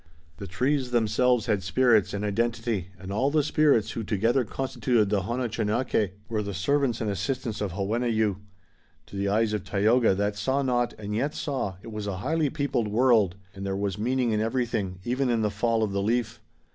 [0.37, 5.21] The trees themselves had spirits and identity and all the spirits who together constituted the
[5.21, 8.37] Honochenokeh were the servants and assistants of Hawenneyu.
[9.05, 12.49] To the eyes of Tayoga that saw not and yet saw, it was a highly
[12.49, 16.41] peopled world, and there was meaning in everything, even in the fall of the leaf.